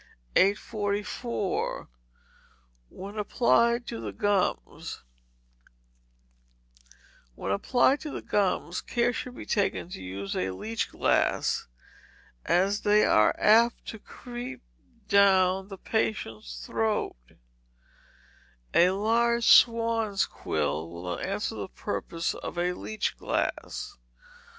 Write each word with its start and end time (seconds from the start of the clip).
844. 0.35 1.87
When 2.89 3.19
applied 3.19 3.85
to 3.85 3.99
the 4.01 4.11
Gums 4.11 5.03
When 7.35 7.51
applied 7.51 7.99
to 7.99 8.09
the 8.09 8.23
gums, 8.23 8.81
care 8.81 9.13
should 9.13 9.35
be 9.35 9.45
taken 9.45 9.89
to 9.89 10.01
use 10.01 10.35
a 10.35 10.49
leech 10.49 10.89
glass, 10.89 11.67
as 12.45 12.81
they 12.81 13.05
are 13.05 13.35
apt 13.37 13.85
to 13.89 13.99
creep 13.99 14.63
down 15.07 15.67
the 15.67 15.77
patient's 15.77 16.65
throat: 16.65 17.33
a 18.73 18.89
large 18.89 19.45
swan's 19.45 20.25
quill 20.25 20.89
will 20.89 21.19
answer 21.19 21.53
the 21.53 21.67
purpose 21.69 22.33
of 22.33 22.57
a 22.57 22.73
leech 22.73 23.17
glass. 23.19 23.99